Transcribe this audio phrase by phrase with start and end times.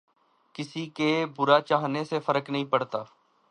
[0.55, 3.03] کســـی کے برا چاہنے سے فرق نہیں پڑتا